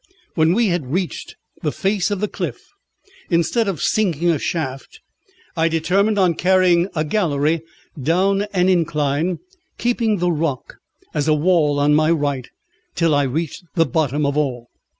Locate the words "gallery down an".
7.05-8.67